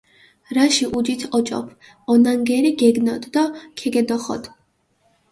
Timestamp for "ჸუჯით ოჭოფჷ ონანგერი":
0.93-2.71